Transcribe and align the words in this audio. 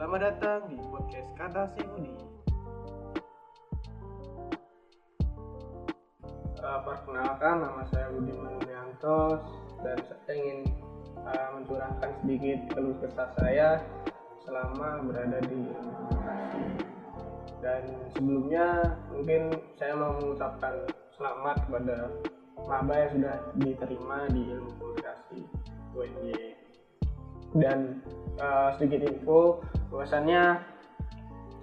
Selamat 0.00 0.32
datang 0.32 0.64
di 0.72 0.80
podcast 0.80 1.28
Kata 1.36 1.76
Budi. 1.76 2.08
Uh, 6.56 6.80
perkenalkan 6.88 7.60
nama 7.60 7.84
saya 7.92 8.08
Budi 8.08 8.32
Manuliantos 8.32 9.44
dan 9.84 10.00
saya 10.00 10.40
ingin 10.40 10.72
uh, 11.20 11.52
mencurahkan 11.52 12.16
sedikit 12.24 12.72
keluh 12.72 12.96
kesah 13.04 13.28
saya 13.36 13.84
selama 14.48 15.04
berada 15.04 15.36
di 15.44 15.68
komunikasi. 15.68 16.64
Dan 17.60 17.82
sebelumnya 18.16 18.96
mungkin 19.12 19.52
saya 19.76 20.00
mau 20.00 20.16
mengucapkan 20.16 20.80
selamat 21.12 21.68
kepada 21.68 22.08
maba 22.64 22.94
yang 23.04 23.20
sudah 23.20 23.36
diterima 23.52 24.32
di 24.32 24.48
ilmu 24.48 24.72
komunikasi 24.80 25.44
UNJ 25.92 26.59
dan 27.56 27.98
uh, 28.38 28.74
sedikit 28.78 29.06
info 29.10 29.64
bahwasannya 29.90 30.62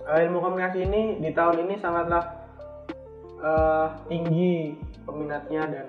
uh, 0.08 0.20
ilmu 0.24 0.40
komunikasi 0.44 0.84
ini 0.84 1.20
di 1.24 1.32
tahun 1.32 1.68
ini 1.68 1.76
sangatlah 1.80 2.24
uh, 3.40 3.88
tinggi 4.12 4.76
peminatnya 5.08 5.64
dan 5.68 5.88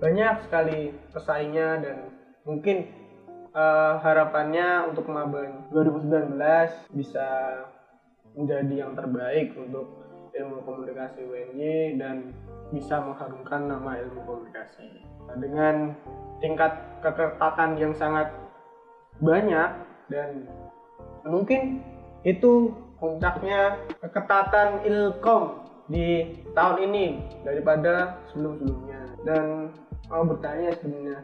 banyak 0.00 0.34
sekali 0.44 0.92
pesaingnya 1.12 1.80
dan 1.80 1.96
mungkin 2.44 2.92
uh, 3.56 4.00
harapannya 4.04 4.92
untuk 4.92 5.08
maba 5.08 5.48
2019 5.72 6.36
bisa 6.92 7.26
menjadi 8.34 8.74
yang 8.84 8.92
terbaik 8.98 9.54
untuk 9.56 10.04
ilmu 10.34 10.66
komunikasi 10.66 11.22
UNJ 11.22 11.60
dan 11.98 12.34
bisa 12.74 12.98
mengharumkan 12.98 13.70
nama 13.70 13.98
ilmu 14.02 14.20
komunikasi. 14.26 15.02
Dengan 15.38 15.94
tingkat 16.42 17.00
keketatan 17.00 17.78
yang 17.78 17.94
sangat 17.94 18.34
banyak 19.22 19.70
dan 20.10 20.50
mungkin 21.24 21.80
itu 22.26 22.74
puncaknya 22.98 23.78
keketatan 24.02 24.82
ilkom 24.84 25.64
di 25.86 26.40
tahun 26.56 26.76
ini 26.90 27.06
daripada 27.44 28.18
sebelum-sebelumnya. 28.32 29.00
Dan 29.24 29.70
mau 30.08 30.24
bertanya 30.24 30.72
sebenarnya 30.76 31.18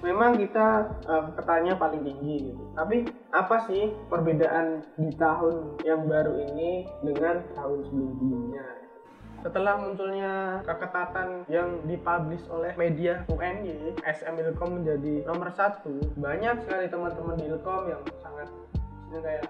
memang 0.00 0.38
kita 0.38 0.86
uh, 1.10 1.28
ketanya 1.36 1.74
paling 1.76 2.00
tinggi 2.06 2.52
gitu 2.52 2.62
tapi 2.78 3.04
apa 3.34 3.56
sih 3.68 3.92
perbedaan 4.08 4.86
di 4.96 5.10
tahun 5.18 5.76
yang 5.84 6.06
baru 6.08 6.34
ini 6.50 6.86
dengan 7.04 7.42
tahun 7.58 7.84
sebelum-sebelumnya 7.90 8.80
setelah 9.40 9.80
munculnya 9.80 10.60
keketatan 10.68 11.48
yang 11.48 11.80
dipublish 11.88 12.44
oleh 12.52 12.76
media 12.76 13.24
UNY, 13.32 13.96
SM 14.04 14.36
Ilkom 14.36 14.80
menjadi 14.84 15.24
nomor 15.24 15.48
satu. 15.56 15.96
Banyak 16.20 16.68
sekali 16.68 16.92
teman-teman 16.92 17.40
di 17.40 17.48
Ilkom 17.48 17.88
yang 17.88 18.04
sangat 18.20 18.52
kayak 19.08 19.48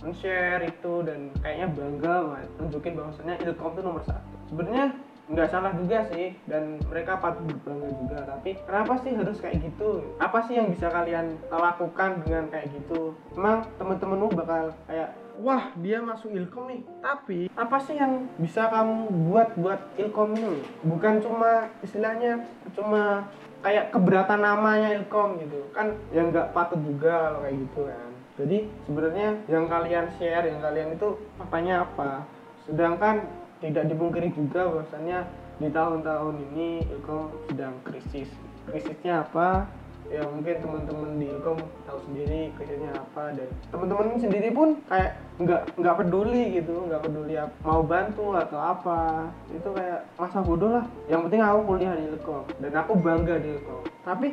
men-share 0.00 0.64
itu 0.64 0.92
dan 1.04 1.28
kayaknya 1.44 1.68
bangga 1.76 2.14
banget 2.24 2.50
nunjukin 2.56 2.92
bahwasannya 2.96 3.34
Ilkom 3.44 3.72
itu 3.76 3.82
nomor 3.84 4.02
satu. 4.08 4.34
Sebenarnya 4.48 4.86
nggak 5.28 5.50
salah 5.52 5.72
juga 5.76 6.08
sih 6.08 6.32
dan 6.48 6.80
mereka 6.88 7.20
patut 7.20 7.44
berbangga 7.44 7.88
juga. 7.92 8.18
Tapi 8.24 8.50
kenapa 8.64 8.92
sih 9.04 9.12
harus 9.12 9.38
kayak 9.38 9.60
gitu? 9.60 10.04
Apa 10.16 10.38
sih 10.48 10.56
yang 10.56 10.72
bisa 10.72 10.88
kalian 10.88 11.36
lakukan 11.52 12.24
dengan 12.24 12.48
kayak 12.48 12.72
gitu? 12.72 13.12
Emang 13.36 13.68
temen-temenmu 13.76 14.28
bakal 14.32 14.72
kayak 14.88 15.12
wah 15.44 15.70
dia 15.78 16.00
masuk 16.00 16.32
ilkom 16.32 16.72
nih. 16.72 16.80
Tapi 17.04 17.40
apa 17.54 17.76
sih 17.84 18.00
yang 18.00 18.26
bisa 18.40 18.72
kamu 18.72 19.12
buat 19.28 19.48
buat 19.60 19.80
ilkom 20.00 20.32
ini? 20.34 20.64
Bukan 20.88 21.20
cuma 21.20 21.68
istilahnya 21.84 22.48
cuma 22.72 23.28
kayak 23.60 23.92
keberatan 23.92 24.40
namanya 24.40 24.96
ilkom 24.96 25.38
gitu. 25.44 25.60
Kan 25.76 25.94
yang 26.10 26.32
nggak 26.32 26.56
patut 26.56 26.80
juga 26.80 27.30
kalau 27.30 27.44
kayak 27.44 27.56
gitu 27.68 27.80
kan. 27.84 28.10
Jadi 28.38 28.58
sebenarnya 28.86 29.28
yang 29.50 29.66
kalian 29.66 30.06
share 30.14 30.46
yang 30.46 30.62
kalian 30.62 30.94
itu 30.94 31.08
apanya 31.42 31.84
apa? 31.84 32.22
Sedangkan 32.64 33.26
tidak 33.58 33.90
dipungkiri 33.90 34.30
juga 34.34 34.70
bahwasannya 34.70 35.26
di 35.58 35.68
tahun-tahun 35.74 36.34
ini 36.50 36.86
Ilkom 36.86 37.34
sedang 37.50 37.74
krisis. 37.82 38.30
Krisisnya 38.70 39.26
apa? 39.26 39.66
Ya 40.08 40.24
mungkin 40.24 40.56
teman-teman 40.62 41.20
di 41.20 41.26
Ilkom 41.28 41.58
tahu 41.84 41.98
sendiri 42.08 42.48
krisisnya 42.56 42.96
apa 42.96 43.34
dan 43.36 43.48
teman-teman 43.68 44.16
sendiri 44.16 44.48
pun 44.54 44.80
kayak 44.88 45.20
nggak 45.36 45.62
nggak 45.76 45.96
peduli 46.00 46.44
gitu, 46.62 46.88
nggak 46.88 47.02
peduli 47.04 47.34
mau 47.60 47.82
bantu 47.84 48.32
atau 48.38 48.56
apa. 48.56 49.28
Itu 49.52 49.74
kayak 49.74 50.06
masa 50.16 50.38
bodoh 50.40 50.80
lah. 50.80 50.86
Yang 51.10 51.28
penting 51.28 51.42
aku 51.44 51.60
kuliah 51.66 51.92
di 51.98 52.04
Ilkom 52.14 52.44
dan 52.62 52.72
aku 52.72 52.92
bangga 52.96 53.36
di 53.42 53.48
Ilkom. 53.58 53.82
Tapi 54.06 54.28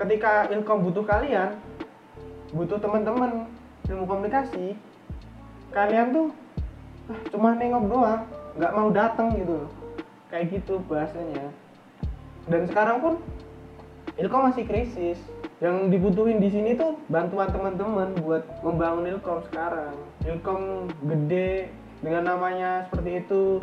ketika 0.00 0.48
Ilkom 0.50 0.78
butuh 0.88 1.04
kalian, 1.04 1.60
butuh 2.56 2.80
teman-teman 2.80 3.46
ilmu 3.86 4.04
komunikasi, 4.08 4.74
kalian 5.70 6.10
tuh 6.10 6.26
ah, 7.12 7.20
cuma 7.30 7.54
nengok 7.54 7.86
doang 7.86 8.22
nggak 8.58 8.74
mau 8.74 8.88
datang 8.90 9.34
gitu 9.36 9.66
kayak 10.30 10.46
gitu 10.54 10.78
bahasanya. 10.86 11.50
Dan 12.46 12.70
sekarang 12.70 13.02
pun 13.02 13.14
Ilkom 14.16 14.50
masih 14.50 14.64
krisis. 14.64 15.18
Yang 15.60 15.92
dibutuhin 15.92 16.40
di 16.40 16.48
sini 16.48 16.72
tuh 16.72 16.96
bantuan 17.12 17.52
teman-teman 17.52 18.16
buat 18.24 18.42
membangun 18.64 19.10
Ilkom 19.18 19.44
sekarang. 19.52 19.92
Ilkom 20.24 20.88
gede 21.04 21.68
dengan 22.00 22.32
namanya 22.32 22.88
seperti 22.88 23.20
itu 23.20 23.60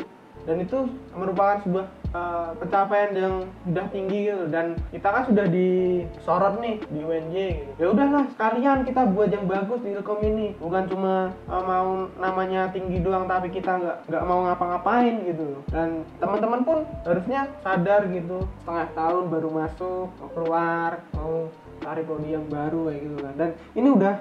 dan 0.48 0.64
itu 0.64 0.88
merupakan 1.12 1.60
sebuah 1.60 1.86
uh, 2.16 2.56
pencapaian 2.56 3.12
yang 3.12 3.34
sudah 3.68 3.86
tinggi 3.92 4.32
gitu. 4.32 4.48
Dan 4.48 4.80
kita 4.88 5.08
kan 5.12 5.22
sudah 5.28 5.44
disorot 5.44 6.54
nih 6.64 6.80
di 6.88 7.00
UNJ 7.04 7.36
gitu. 7.52 7.72
Ya 7.76 7.86
udahlah 7.92 8.24
sekalian 8.32 8.88
kita 8.88 9.12
buat 9.12 9.28
yang 9.28 9.44
bagus 9.44 9.84
di 9.84 9.92
Ilkom 9.92 10.24
ini. 10.24 10.56
Bukan 10.56 10.88
cuma 10.88 11.36
uh, 11.52 11.64
mau 11.68 12.08
namanya 12.16 12.72
tinggi 12.72 13.04
doang 13.04 13.28
tapi 13.28 13.52
kita 13.52 13.76
nggak 13.76 13.96
nggak 14.08 14.24
mau 14.24 14.48
ngapa-ngapain 14.48 15.20
gitu. 15.28 15.60
Dan 15.68 16.08
teman-teman 16.16 16.64
pun 16.64 16.78
harusnya 17.04 17.52
sadar 17.60 18.08
gitu. 18.08 18.48
Setengah 18.64 18.88
tahun 18.96 19.24
baru 19.28 19.48
masuk 19.52 20.08
mau 20.16 20.30
keluar 20.32 21.04
mau 21.12 21.52
cari 21.84 22.02
prodi 22.08 22.32
yang 22.32 22.48
baru 22.48 22.88
kayak 22.88 23.00
gitu 23.04 23.16
kan. 23.20 23.34
Dan 23.36 23.50
ini 23.76 23.88
udah 23.92 24.14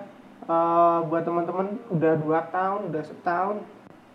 uh, 0.51 0.99
buat 1.07 1.23
teman-teman 1.23 1.79
udah 1.87 2.13
dua 2.19 2.39
tahun 2.51 2.91
udah 2.91 3.03
setahun 3.07 3.63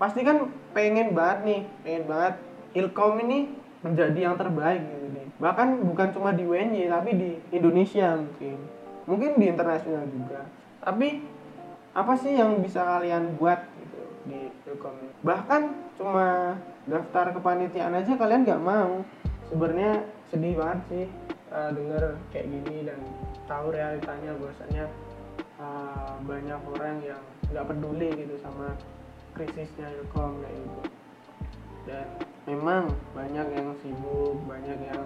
pasti 0.03 0.27
kan 0.27 0.51
pengen 0.75 1.15
banget 1.15 1.39
nih 1.47 1.61
pengen 1.87 2.05
banget 2.11 2.35
Ilkom 2.75 3.23
ini 3.23 3.55
menjadi 3.87 4.19
yang 4.27 4.35
terbaik 4.35 4.83
gitu 4.83 5.07
nih. 5.15 5.27
Bahkan 5.39 5.69
bukan 5.87 6.09
cuma 6.11 6.35
di 6.35 6.43
UNY 6.43 6.91
tapi 6.91 7.11
di 7.15 7.31
Indonesia 7.55 8.19
mungkin. 8.19 8.59
Mungkin 9.07 9.31
di 9.39 9.47
internasional 9.47 10.03
juga. 10.11 10.43
Tapi 10.83 11.23
apa 11.95 12.19
sih 12.19 12.35
yang 12.35 12.59
bisa 12.59 12.83
kalian 12.83 13.39
buat 13.39 13.63
gitu 13.79 14.03
di 14.27 14.51
Ilkom 14.67 14.97
bahkan 15.23 15.71
cuma 15.95 16.59
daftar 16.89 17.31
kepanitiaan 17.39 17.95
aja 17.95 18.19
kalian 18.19 18.43
nggak 18.43 18.65
mau. 18.65 19.07
Sebenarnya 19.47 20.03
sedih 20.35 20.59
banget 20.59 20.81
sih 20.91 21.07
uh, 21.55 21.71
denger 21.71 22.19
kayak 22.35 22.51
gini 22.51 22.91
dan 22.91 22.99
tahu 23.47 23.71
realitanya 23.71 24.35
bahwasanya 24.35 24.85
uh, 25.63 26.17
banyak 26.27 26.61
orang 26.75 26.97
yang 27.07 27.23
nggak 27.53 27.69
peduli 27.71 28.09
gitu 28.17 28.35
sama 28.41 28.75
krisisnya 29.35 29.89
Ilkom 30.01 30.41
kayak 30.45 30.57
gitu. 30.57 30.83
Dan 31.83 32.07
memang 32.47 32.93
banyak 33.17 33.47
yang 33.57 33.69
sibuk 33.83 34.39
banyak 34.47 34.79
yang 34.87 35.05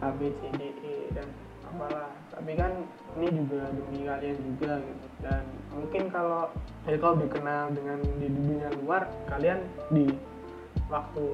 ABCDE 0.00 1.16
dan 1.16 1.28
apalah. 1.66 2.12
Tapi 2.30 2.52
kan 2.54 2.72
ini 3.16 3.28
juga 3.32 3.68
demi 3.72 4.06
kalian 4.06 4.38
juga 4.54 4.72
gitu. 4.80 5.06
Dan 5.24 5.42
mungkin 5.74 6.02
kalau 6.12 6.52
Ilkom 6.86 7.20
dikenal 7.26 7.74
dengan 7.74 7.98
di 8.20 8.28
dunia 8.30 8.68
luar 8.84 9.08
kalian 9.26 9.64
di 9.90 10.06
waktu 10.86 11.26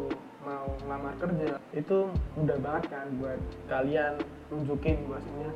mau 0.42 0.66
ngelamar 0.82 1.14
kerja 1.22 1.54
itu 1.70 2.10
mudah 2.34 2.58
banget 2.58 2.84
kan 2.90 3.06
buat 3.22 3.38
kalian 3.70 4.18
nunjukin 4.50 4.98
bahwasanya 5.06 5.50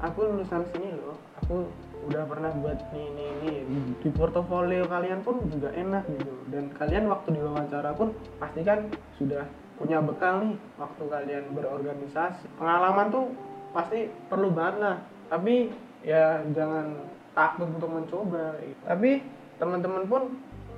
aku 0.00 0.18
lulusan 0.24 0.64
sini 0.72 0.96
loh 0.96 1.16
aku 1.44 1.68
udah 2.04 2.22
pernah 2.28 2.50
buat 2.60 2.78
ini 2.92 3.02
ini 3.08 3.24
ini. 3.64 3.92
Di 4.00 4.10
portofolio 4.12 4.84
kalian 4.86 5.24
pun 5.24 5.40
juga 5.48 5.72
enak 5.72 6.04
gitu. 6.12 6.34
Dan 6.52 6.70
kalian 6.76 7.08
waktu 7.08 7.36
diwawancara 7.36 7.90
pun 7.96 8.12
pasti 8.36 8.60
kan 8.62 8.88
sudah 9.16 9.44
punya 9.80 9.98
bekal 10.04 10.44
nih 10.44 10.56
waktu 10.78 11.04
kalian 11.08 11.44
berorganisasi. 11.56 12.46
Pengalaman 12.60 13.08
tuh 13.10 13.24
pasti 13.72 14.06
perlu 14.28 14.52
banget 14.52 14.76
lah. 14.80 14.96
Tapi 15.32 15.72
ya 16.04 16.44
jangan 16.52 17.00
takut 17.34 17.66
untuk 17.66 17.90
mencoba 17.90 18.54
gitu. 18.62 18.78
tapi 18.86 19.10
teman-teman 19.58 20.04
pun 20.06 20.22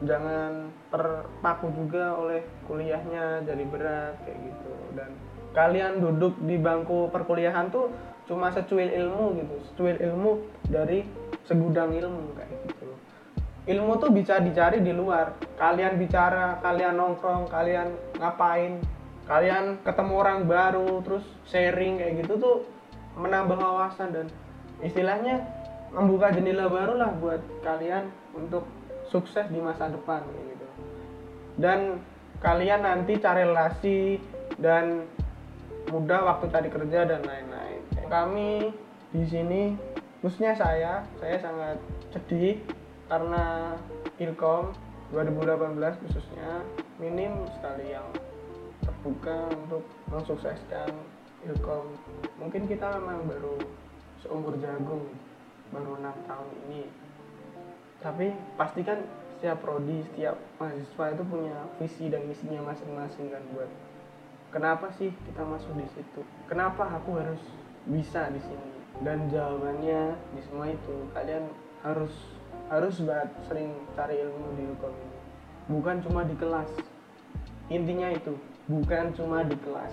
jangan 0.05 0.73
terpaku 0.89 1.69
juga 1.77 2.17
oleh 2.17 2.41
kuliahnya 2.65 3.45
jadi 3.45 3.65
berat 3.69 4.17
kayak 4.25 4.39
gitu. 4.41 4.73
Dan 4.97 5.11
kalian 5.57 6.05
duduk 6.05 6.37
di 6.45 6.61
bangku 6.61 7.09
perkuliahan 7.09 7.73
tuh 7.73 7.89
cuma 8.29 8.53
secuil 8.53 8.93
ilmu 8.93 9.41
gitu. 9.41 9.55
Secuil 9.73 9.97
ilmu 9.97 10.45
dari 10.69 11.01
segudang 11.49 11.97
ilmu 11.97 12.37
kayak 12.37 12.53
gitu. 12.69 12.87
Ilmu 13.67 13.93
tuh 13.97 14.13
bisa 14.13 14.37
dicari 14.37 14.85
di 14.85 14.93
luar. 14.93 15.33
Kalian 15.57 15.97
bicara 15.97 16.61
kalian 16.61 17.01
nongkrong 17.01 17.49
kalian 17.49 17.89
ngapain 18.21 18.85
kalian 19.27 19.83
ketemu 19.83 20.13
orang 20.23 20.47
baru 20.47 21.03
terus 21.03 21.27
sharing 21.51 21.99
kayak 21.99 22.23
gitu 22.23 22.39
tuh 22.39 22.57
menambah 23.19 23.59
wawasan 23.59 24.15
dan 24.15 24.27
istilahnya 24.85 25.43
membuka 25.91 26.31
jendela 26.31 26.71
baru 26.71 26.95
lah 26.95 27.11
buat 27.19 27.43
kalian 27.67 28.07
untuk 28.39 28.69
sukses 29.11 29.49
di 29.51 29.59
masa 29.59 29.91
depan 29.91 30.23
gitu. 30.31 30.67
Dan 31.59 31.99
kalian 32.39 32.85
nanti 32.85 33.19
cari 33.19 33.43
relasi 33.49 34.21
dan 34.61 35.09
mudah 35.91 36.21
waktu 36.27 36.51
cari 36.51 36.69
kerja 36.71 37.07
dan 37.07 37.23
lain-lain. 37.23 37.81
Kami 38.07 38.71
di 39.15 39.25
sini 39.27 39.63
khususnya 40.23 40.57
saya 40.59 41.07
saya 41.23 41.37
sangat 41.39 41.79
sedih 42.11 42.59
karena 43.07 43.77
Ilkom 44.19 44.75
2018 45.15 46.03
khususnya 46.07 46.67
minim 46.99 47.47
sekali 47.55 47.95
yang 47.95 48.07
terbuka 48.83 49.55
untuk 49.55 49.87
mensukseskan 50.11 50.91
Ilkom. 51.47 51.95
Mungkin 52.43 52.67
kita 52.67 52.91
memang 52.99 53.23
baru 53.31 53.63
seumur 54.19 54.59
jagung 54.59 55.07
baru 55.71 55.99
enam 56.03 56.17
tahun 56.27 56.49
ini. 56.67 56.83
Tapi 58.03 58.35
pastikan 58.59 59.03
setiap 59.37 59.61
prodi 59.61 60.01
setiap 60.13 60.41
mahasiswa 60.57 61.05
itu 61.13 61.23
punya 61.29 61.57
visi 61.77 62.09
dan 62.09 62.25
misinya 62.25 62.73
masing-masing 62.73 63.29
kan 63.29 63.45
buat 63.53 63.69
kenapa 64.51 64.93
sih 64.97 65.11
kita 65.27 65.43
masuk 65.43 65.73
di 65.79 65.87
situ? 65.95 66.21
Kenapa 66.47 66.87
aku 66.87 67.19
harus 67.19 67.43
bisa 67.87 68.31
di 68.31 68.41
sini? 68.43 68.71
Dan 69.05 69.29
jawabannya 69.29 70.17
di 70.33 70.41
semua 70.47 70.73
itu 70.73 70.95
kalian 71.13 71.45
harus 71.85 72.13
harus 72.67 72.99
banget 73.05 73.31
sering 73.47 73.71
cari 73.95 74.19
ilmu 74.19 74.49
di 74.59 74.63
Ilkom 74.67 74.95
ini. 74.95 75.19
Bukan 75.71 75.97
cuma 76.03 76.27
di 76.27 76.35
kelas. 76.39 76.71
Intinya 77.71 78.09
itu 78.15 78.35
bukan 78.67 79.15
cuma 79.15 79.47
di 79.47 79.55
kelas. 79.61 79.93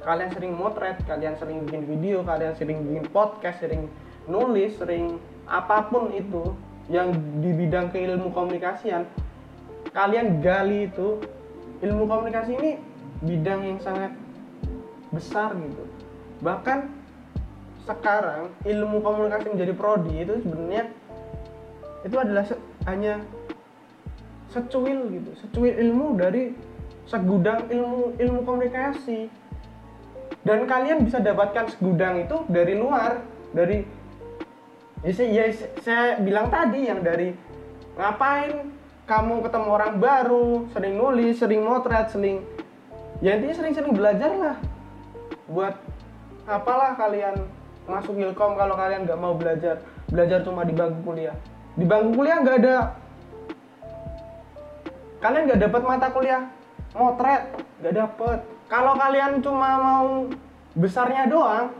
Kalian 0.00 0.30
sering 0.32 0.52
motret 0.56 0.96
kalian 1.04 1.36
sering 1.36 1.68
bikin 1.68 1.84
video 1.84 2.24
kalian 2.24 2.56
sering 2.56 2.80
bikin 2.88 3.04
podcast 3.12 3.60
sering 3.60 3.92
nulis 4.24 4.72
sering 4.80 5.20
apa 5.44 5.92
pun 5.92 6.08
itu 6.16 6.56
yang 6.88 7.12
di 7.44 7.52
bidang 7.52 7.92
keilmu 7.92 8.32
komunikasian 8.32 9.04
kalian 9.92 10.40
gali 10.40 10.88
itu. 10.88 11.20
Ilmu 11.80 12.04
komunikasi 12.04 12.60
ini 12.60 12.89
bidang 13.20 13.60
yang 13.64 13.78
sangat 13.80 14.12
besar 15.12 15.52
gitu. 15.56 15.84
Bahkan 16.40 16.88
sekarang 17.84 18.52
ilmu 18.64 19.00
komunikasi 19.00 19.46
menjadi 19.50 19.72
prodi 19.74 20.14
itu 20.22 20.34
sebenarnya 20.44 20.84
itu 22.04 22.16
adalah 22.16 22.44
se 22.46 22.56
hanya 22.88 23.20
secuil 24.50 25.10
gitu 25.12 25.30
secuil 25.36 25.74
ilmu 25.78 26.16
dari 26.16 26.52
segudang 27.04 27.68
ilmu 27.68 28.16
ilmu 28.16 28.40
komunikasi. 28.46 29.28
Dan 30.40 30.64
kalian 30.64 31.04
bisa 31.04 31.20
dapatkan 31.20 31.68
segudang 31.76 32.24
itu 32.24 32.48
dari 32.48 32.72
luar 32.72 33.20
dari 33.52 33.84
ya 35.04 35.12
saya, 35.12 35.28
ya 35.28 35.44
saya 35.84 36.04
bilang 36.20 36.48
tadi 36.48 36.88
yang 36.88 37.04
dari 37.04 37.36
ngapain 37.98 38.72
kamu 39.04 39.44
ketemu 39.44 39.68
orang 39.68 39.94
baru 40.00 40.48
sering 40.72 40.94
nulis 40.96 41.36
sering 41.36 41.60
motret 41.60 42.08
sering 42.08 42.40
ya 43.20 43.36
intinya 43.36 43.54
sering-sering 43.56 43.92
belajar 43.92 44.30
lah. 44.32 44.56
Buat 45.48 45.76
apalah 46.48 46.96
kalian 46.96 47.36
masuk 47.84 48.16
ilkom 48.16 48.56
kalau 48.56 48.74
kalian 48.76 49.04
nggak 49.04 49.20
mau 49.20 49.36
belajar. 49.36 49.84
Belajar 50.08 50.42
cuma 50.42 50.64
di 50.64 50.74
bangku 50.74 51.00
kuliah. 51.04 51.36
Di 51.76 51.84
bangku 51.84 52.16
kuliah 52.16 52.36
nggak 52.40 52.58
ada. 52.64 52.76
Kalian 55.20 55.42
nggak 55.46 55.62
dapat 55.68 55.82
mata 55.84 56.08
kuliah. 56.10 56.42
Motret 56.96 57.42
nggak 57.84 57.94
dapet. 57.94 58.38
Kalau 58.66 58.94
kalian 58.96 59.44
cuma 59.44 59.70
mau 59.78 60.08
besarnya 60.74 61.28
doang 61.28 61.70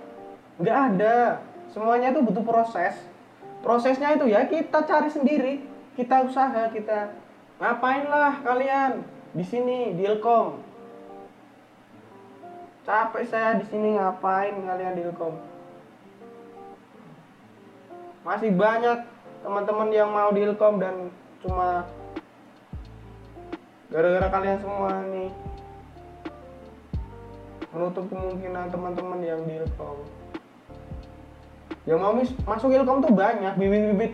nggak 0.60 0.78
ada. 0.94 1.40
Semuanya 1.72 2.12
itu 2.12 2.20
butuh 2.20 2.44
proses. 2.44 2.94
Prosesnya 3.64 4.12
itu 4.16 4.28
ya 4.28 4.44
kita 4.44 4.84
cari 4.84 5.08
sendiri. 5.08 5.54
Kita 5.96 6.24
usaha 6.24 6.68
kita 6.72 7.12
ngapain 7.60 8.08
lah 8.08 8.40
kalian 8.40 9.04
di 9.36 9.44
sini 9.44 9.92
di 9.92 10.08
Ilkom 10.08 10.69
capek 12.84 13.24
saya 13.28 13.60
di 13.60 13.66
sini 13.68 13.96
ngapain 13.96 14.56
kalian 14.56 14.96
di 14.96 15.02
Ilkom? 15.04 15.34
Masih 18.24 18.52
banyak 18.52 19.04
teman-teman 19.44 19.88
yang 19.92 20.08
mau 20.12 20.32
di 20.32 20.44
Ilkom 20.44 20.80
dan 20.80 21.12
cuma 21.44 21.84
gara-gara 23.88 24.28
kalian 24.28 24.58
semua 24.60 24.92
nih 25.08 25.30
menutup 27.70 28.04
kemungkinan 28.08 28.66
teman-teman 28.72 29.20
yang 29.24 29.40
di 29.44 29.60
Ilkom. 29.60 29.98
Yang 31.84 31.98
mau 32.00 32.12
masuk 32.48 32.72
Ilkom 32.72 33.04
tuh 33.04 33.12
banyak 33.12 33.56
bibit-bibit 33.56 34.12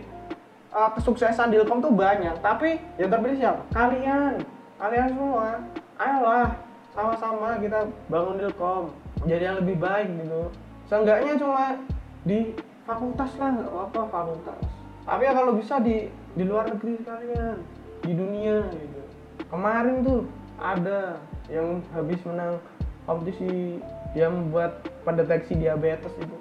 uh, 0.75 0.91
kesuksesan 0.95 1.51
di 1.51 1.59
Ilkom 1.59 1.79
tuh 1.83 1.91
banyak. 1.91 2.35
Tapi 2.43 2.79
yang 2.99 3.11
terpilih 3.11 3.39
siapa? 3.39 3.61
Kalian. 3.71 4.43
Kalian 4.77 5.07
semua. 5.09 5.57
Ayolah 5.97 6.66
sama-sama 6.97 7.61
kita 7.61 7.85
bangun 8.09 8.41
Ilkom 8.41 8.89
jadi 9.29 9.53
yang 9.53 9.57
lebih 9.61 9.77
baik 9.77 10.09
gitu. 10.17 10.49
Seenggaknya 10.89 11.37
cuma 11.37 11.77
di 12.25 12.57
fakultas 12.89 13.29
lah 13.37 13.53
nggak 13.53 13.69
apa 13.69 14.01
fakultas. 14.09 14.61
Tapi 15.05 15.21
ya 15.29 15.33
kalau 15.37 15.53
bisa 15.53 15.77
di 15.77 16.09
di 16.33 16.43
luar 16.43 16.73
negeri 16.73 16.97
kalian 17.05 17.61
di 18.01 18.11
dunia 18.17 18.65
gitu. 18.73 19.01
Kemarin 19.45 20.01
tuh 20.01 20.25
ada 20.57 21.21
yang 21.53 21.85
habis 21.93 22.17
menang 22.25 22.57
kompetisi 23.05 23.77
yang 24.17 24.33
membuat 24.33 24.81
pendeteksi 25.05 25.53
diabetes 25.53 26.11
itu. 26.17 26.37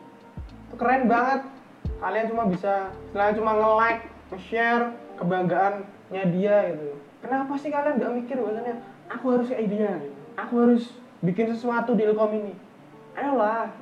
Itu 0.72 0.74
keren 0.80 1.04
banget. 1.04 1.44
Kalian 2.00 2.32
cuma 2.32 2.48
bisa 2.48 2.90
selain 3.12 3.36
cuma 3.36 3.52
nge-like 3.60 4.02
nge-share 4.32 4.96
kebanggaannya 5.20 6.24
dia 6.32 6.56
gitu. 6.72 6.96
Kenapa 7.20 7.52
sih 7.60 7.68
kalian 7.68 8.00
gak 8.00 8.14
mikir 8.24 8.36
bahasanya 8.40 8.80
aku 9.12 9.36
harus 9.36 9.52
kayak 9.52 9.68
dia 9.68 9.92
gitu. 10.00 10.25
Aku 10.36 10.54
harus 10.62 10.84
bikin 11.24 11.50
sesuatu 11.52 11.96
di 11.96 12.04
Ilkom 12.04 12.32
ini. 12.36 12.54
Ayolah 13.16 13.72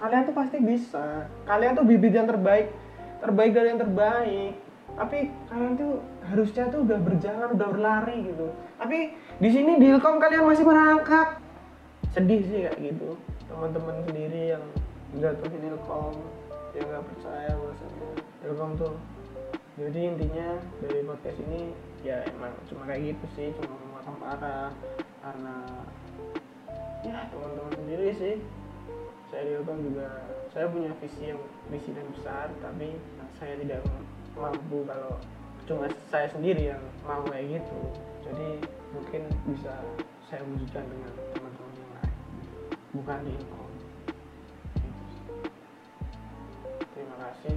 kalian 0.00 0.26
tuh 0.26 0.34
pasti 0.34 0.58
bisa. 0.58 1.28
Kalian 1.44 1.76
tuh 1.76 1.84
bibit 1.84 2.16
yang 2.16 2.26
terbaik 2.26 2.72
terbaik 3.20 3.52
dari 3.52 3.68
yang 3.76 3.80
terbaik. 3.80 4.54
Tapi 4.90 5.18
kalian 5.46 5.74
tuh 5.78 6.02
harusnya 6.26 6.66
tuh 6.72 6.82
udah 6.82 6.98
berjalan 6.98 7.48
udah 7.54 7.68
berlari 7.70 8.16
gitu. 8.26 8.48
Tapi 8.80 9.14
di 9.38 9.48
sini 9.52 9.78
di 9.78 9.86
Ilkom 9.92 10.18
kalian 10.18 10.48
masih 10.48 10.66
merangkak. 10.66 11.38
Sedih 12.10 12.42
sih 12.42 12.66
kayak 12.66 12.80
gitu. 12.80 13.14
Teman-teman 13.46 14.02
sendiri 14.08 14.56
yang 14.58 14.64
jatuhin 15.20 15.62
Ilkom 15.62 16.16
yang 16.74 16.86
nggak 16.90 17.04
percaya 17.06 17.50
bahwasanya 17.54 18.10
Ilkom 18.46 18.70
tuh 18.78 18.94
jadi 19.78 20.00
intinya 20.12 20.60
dari 20.84 21.00
podcast 21.02 21.38
ini 21.50 21.72
ya 22.00 22.24
emang 22.32 22.52
cuma 22.68 22.88
kayak 22.88 23.12
gitu 23.12 23.26
sih 23.36 23.48
cuma 23.60 23.76
memotong 23.76 24.18
parah 24.20 24.72
karena 25.20 25.56
ya 27.04 27.28
teman-teman 27.28 27.72
sendiri 27.76 28.08
sih. 28.16 28.36
Saya 29.30 29.46
di 29.46 29.52
Ilkom 29.62 29.78
juga 29.86 30.08
saya 30.50 30.66
punya 30.66 30.90
visi 30.98 31.30
yang 31.30 31.40
visi 31.70 31.94
yang 31.94 32.10
besar 32.16 32.50
tapi 32.58 32.98
saya 33.38 33.54
tidak 33.62 33.80
mampu 34.34 34.82
kalau 34.88 35.14
cuma 35.68 35.86
saya 36.10 36.26
sendiri 36.26 36.74
yang 36.74 36.82
mau 37.06 37.22
kayak 37.30 37.60
gitu. 37.60 37.78
Jadi 38.26 38.48
mungkin 38.90 39.22
bisa 39.46 39.74
saya 40.26 40.42
wujudkan 40.44 40.82
dengan 40.88 41.12
teman-teman 41.36 41.72
yang 41.78 41.92
lain. 41.94 42.14
Bukan 42.90 43.18
di 43.22 43.32
Ilkom 43.38 43.70
terima 46.90 47.16
kasih 47.16 47.54